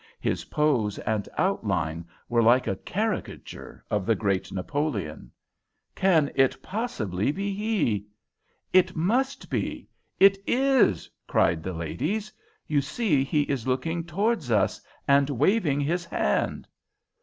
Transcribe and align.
His 0.19 0.45
pose 0.45 0.97
and 0.97 1.29
outline 1.37 2.07
were 2.27 2.41
like 2.41 2.65
a 2.65 2.75
caricature 2.75 3.85
of 3.91 4.07
the 4.07 4.15
great 4.15 4.51
Napoleon. 4.51 5.29
"Can 5.93 6.31
it 6.33 6.59
possibly 6.63 7.31
be 7.31 7.53
he?" 7.53 8.07
"It 8.73 8.95
must 8.95 9.47
be. 9.51 9.87
It 10.19 10.39
is!" 10.47 11.07
cried 11.27 11.61
the 11.61 11.73
ladies. 11.73 12.33
"You 12.65 12.81
see 12.81 13.23
he 13.23 13.43
is 13.43 13.67
looking 13.67 14.03
towards 14.03 14.49
us 14.49 14.81
and 15.07 15.29
waving 15.29 15.81
his 15.81 16.03
hand." 16.05 16.67